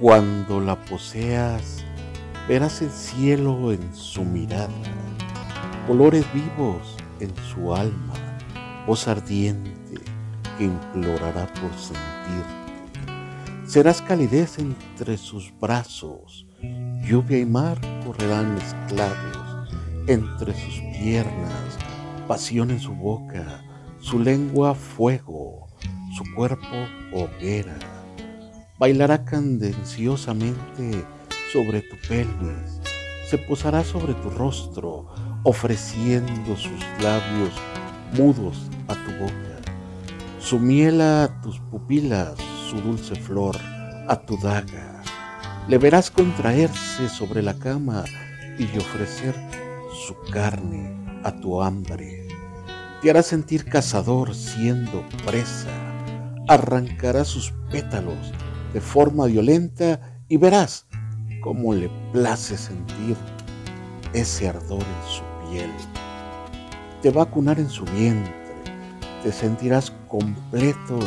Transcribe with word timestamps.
Cuando 0.00 0.60
la 0.60 0.82
poseas, 0.82 1.84
verás 2.48 2.80
el 2.80 2.90
cielo 2.90 3.70
en 3.70 3.94
su 3.94 4.24
mirada, 4.24 4.72
colores 5.86 6.24
vivos 6.32 6.96
en 7.20 7.30
su 7.52 7.74
alma, 7.74 8.14
voz 8.86 9.06
ardiente 9.08 10.00
que 10.56 10.64
implorará 10.64 11.46
por 11.48 11.70
sentirte. 11.74 13.10
Serás 13.66 14.00
calidez 14.00 14.58
entre 14.58 15.18
sus 15.18 15.52
brazos, 15.60 16.46
lluvia 17.02 17.38
y 17.38 17.44
mar 17.44 17.78
correrán 18.06 18.54
mezclados 18.54 19.68
entre 20.06 20.54
sus 20.54 20.80
piernas, 20.98 21.76
pasión 22.26 22.70
en 22.70 22.80
su 22.80 22.94
boca, 22.94 23.62
su 23.98 24.18
lengua 24.18 24.74
fuego, 24.74 25.66
su 26.16 26.24
cuerpo 26.34 26.88
hoguera. 27.12 27.99
Bailará 28.80 29.26
candenciosamente 29.26 31.04
sobre 31.52 31.82
tu 31.82 31.96
pelvis, 32.08 32.80
se 33.28 33.36
posará 33.36 33.84
sobre 33.84 34.14
tu 34.14 34.30
rostro, 34.30 35.06
ofreciendo 35.42 36.56
sus 36.56 36.80
labios 37.02 37.52
mudos 38.16 38.70
a 38.88 38.94
tu 38.94 39.12
boca, 39.20 39.60
su 40.38 40.58
miel 40.58 41.02
a 41.02 41.42
tus 41.42 41.58
pupilas, 41.70 42.36
su 42.70 42.80
dulce 42.80 43.16
flor 43.16 43.54
a 44.08 44.16
tu 44.16 44.38
daga. 44.38 45.02
Le 45.68 45.76
verás 45.76 46.10
contraerse 46.10 47.10
sobre 47.10 47.42
la 47.42 47.52
cama 47.52 48.04
y 48.58 48.64
ofrecer 48.78 49.34
su 50.06 50.16
carne 50.32 51.20
a 51.22 51.38
tu 51.38 51.60
hambre. 51.60 52.28
Te 53.02 53.10
hará 53.10 53.22
sentir 53.22 53.66
cazador 53.66 54.34
siendo 54.34 55.06
presa. 55.26 55.68
Arrancará 56.48 57.26
sus 57.26 57.52
pétalos 57.70 58.32
de 58.72 58.80
forma 58.80 59.26
violenta 59.26 60.00
y 60.28 60.36
verás 60.36 60.86
cómo 61.40 61.74
le 61.74 61.90
place 62.12 62.56
sentir 62.56 63.16
ese 64.12 64.48
ardor 64.48 64.82
en 64.82 65.10
su 65.10 65.22
piel. 65.50 65.70
Te 67.02 67.10
va 67.10 67.22
a 67.22 67.30
cunar 67.30 67.58
en 67.58 67.68
su 67.68 67.84
vientre, 67.84 68.32
te 69.22 69.32
sentirás 69.32 69.92
completo 70.08 70.98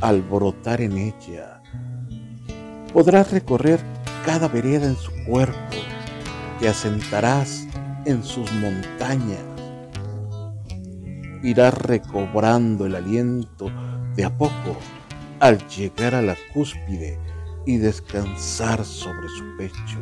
al 0.00 0.22
brotar 0.22 0.80
en 0.80 0.96
ella. 0.96 1.62
Podrás 2.92 3.30
recorrer 3.30 3.80
cada 4.24 4.48
vereda 4.48 4.86
en 4.86 4.96
su 4.96 5.12
cuerpo, 5.26 5.76
te 6.58 6.68
asentarás 6.68 7.66
en 8.04 8.24
sus 8.24 8.50
montañas. 8.54 9.44
Irás 11.42 11.74
recobrando 11.74 12.86
el 12.86 12.96
aliento 12.96 13.70
de 14.16 14.24
a 14.24 14.36
poco 14.36 14.76
al 15.40 15.66
llegar 15.68 16.14
a 16.14 16.22
la 16.22 16.36
cúspide 16.52 17.18
y 17.66 17.76
descansar 17.76 18.84
sobre 18.84 19.28
su 19.28 19.56
pecho 19.56 19.98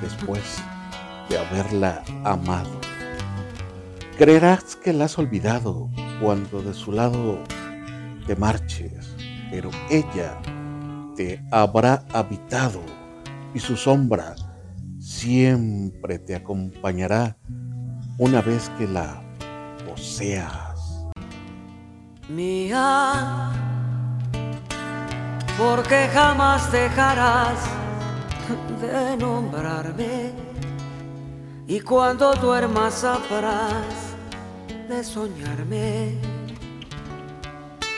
después 0.00 0.42
de 1.28 1.38
haberla 1.38 2.02
amado. 2.24 2.80
Creerás 4.18 4.76
que 4.76 4.92
la 4.92 5.04
has 5.04 5.18
olvidado 5.18 5.90
cuando 6.20 6.62
de 6.62 6.74
su 6.74 6.92
lado 6.92 7.38
te 8.26 8.34
marches, 8.34 9.14
pero 9.50 9.70
ella 9.90 10.38
te 11.14 11.42
habrá 11.50 12.04
habitado 12.12 12.80
y 13.54 13.60
su 13.60 13.76
sombra 13.76 14.34
siempre 14.98 16.18
te 16.18 16.34
acompañará 16.34 17.36
una 18.18 18.40
vez 18.40 18.70
que 18.78 18.86
la 18.88 19.22
poseas. 19.86 21.06
Mía, 22.28 23.52
porque 25.58 26.08
jamás 26.12 26.70
dejarás 26.70 27.58
de 28.80 29.16
nombrarme 29.16 30.32
y 31.66 31.80
cuando 31.80 32.34
duermas 32.34 32.94
sabrás 32.94 34.14
de 34.88 35.02
soñarme. 35.02 36.14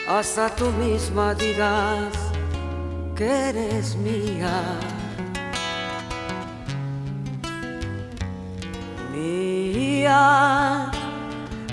Hasta 0.07 0.49
tú 0.55 0.71
misma 0.71 1.35
dirás 1.35 2.13
que 3.15 3.49
eres 3.49 3.95
mía. 3.95 4.63
Mía, 9.13 10.91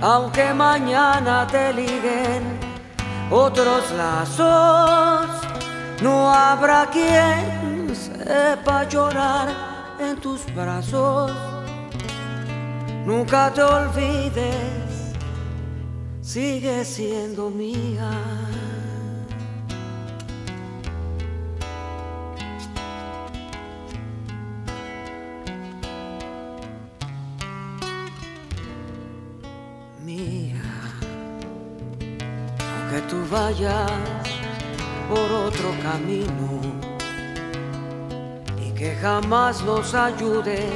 aunque 0.02 0.52
mañana 0.52 1.46
te 1.46 1.72
liguen 1.72 2.42
otros 3.30 3.90
lazos, 3.92 5.45
no 6.02 6.30
habrá 6.32 6.88
quien 6.90 7.94
sepa 7.94 8.84
llorar 8.88 9.48
en 9.98 10.16
tus 10.20 10.44
brazos. 10.54 11.32
Nunca 13.04 13.52
te 13.52 13.62
olvides, 13.62 15.14
sigue 16.20 16.84
siendo 16.84 17.50
mía. 17.50 18.10
Mía, 30.04 30.62
aunque 32.60 33.00
tú 33.08 33.16
vayas 33.30 34.45
por 35.08 35.30
otro 35.30 35.70
camino 35.82 36.60
y 38.60 38.70
que 38.72 38.94
jamás 38.96 39.62
nos 39.62 39.94
ayude 39.94 40.66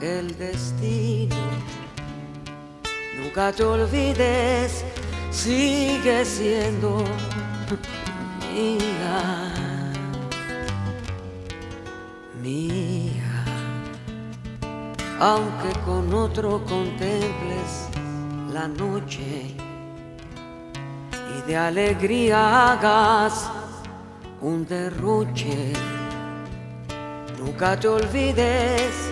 el 0.00 0.36
destino. 0.36 1.36
Nunca 3.16 3.52
te 3.52 3.64
olvides, 3.64 4.84
sigue 5.30 6.24
siendo 6.24 7.04
mía, 8.52 9.92
mía. 12.42 13.44
Aunque 15.18 15.78
con 15.84 16.12
otro 16.14 16.64
contemples 16.64 17.88
la 18.52 18.68
noche 18.68 19.54
de 21.46 21.56
alegría 21.56 22.72
hagas 22.72 23.50
un 24.40 24.66
derroche, 24.66 25.72
nunca 27.38 27.78
te 27.78 27.88
olvides 27.88 29.10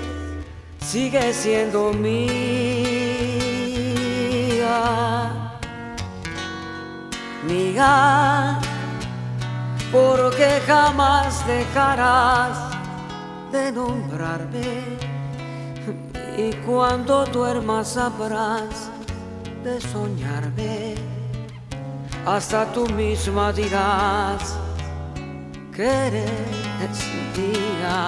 sigue 0.89 1.35
siendo 1.35 1.93
mía, 1.93 2.11
mía, 7.47 8.59
porque 9.93 10.63
jamás 10.67 11.47
dejarás 11.47 12.57
de 13.53 13.71
nombrarme. 13.71 14.99
Y 16.39 16.55
cuando 16.65 17.27
duermas 17.27 17.89
sabrás 17.89 18.91
de 19.63 19.79
soñarme, 19.79 20.95
hasta 22.37 22.67
tú 22.75 22.87
misma 22.89 23.53
dirás 23.53 24.57
que 25.75 25.87
eres 26.09 26.99
mía. 27.35 28.07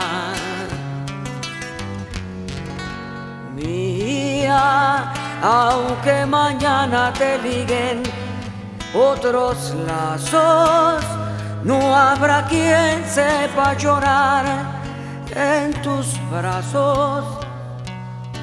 mía, 3.56 5.12
aunque 5.42 6.26
mañana 6.26 7.12
te 7.14 7.38
liguen 7.38 8.02
otros 8.94 9.74
lazos, 9.86 11.02
no 11.64 11.78
habrá 11.94 12.44
quien 12.46 13.04
sepa 13.06 13.74
llorar 13.74 14.44
en 15.34 15.72
tus 15.82 16.06
brazos. 16.30 17.24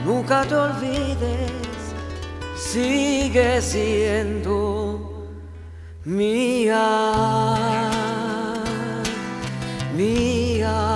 Nunca 0.06 0.44
te 0.44 0.56
olvides, 0.56 1.51
sigue 2.56 3.62
siendo 3.62 4.76
Mia, 6.07 6.88
Mia. 9.94 10.95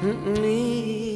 Mm, 0.00 0.40
Mia. 0.40 1.09